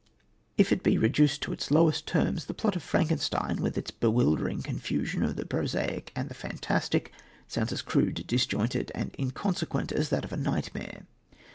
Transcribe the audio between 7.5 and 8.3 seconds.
as crude,